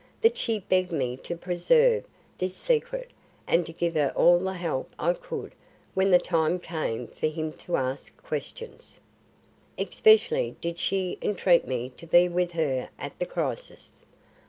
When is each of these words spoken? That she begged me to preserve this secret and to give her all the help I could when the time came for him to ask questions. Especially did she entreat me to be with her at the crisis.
That 0.21 0.35
she 0.35 0.61
begged 0.61 0.91
me 0.91 1.15
to 1.17 1.37
preserve 1.37 2.05
this 2.39 2.55
secret 2.55 3.11
and 3.45 3.67
to 3.67 3.71
give 3.71 3.93
her 3.93 4.11
all 4.15 4.39
the 4.39 4.53
help 4.55 4.91
I 4.97 5.13
could 5.13 5.53
when 5.93 6.09
the 6.09 6.17
time 6.17 6.57
came 6.57 7.05
for 7.05 7.27
him 7.27 7.53
to 7.67 7.77
ask 7.77 8.17
questions. 8.17 8.99
Especially 9.77 10.55
did 10.59 10.79
she 10.79 11.19
entreat 11.21 11.67
me 11.67 11.91
to 11.97 12.07
be 12.07 12.27
with 12.27 12.53
her 12.53 12.89
at 12.97 13.19
the 13.19 13.27
crisis. 13.27 14.03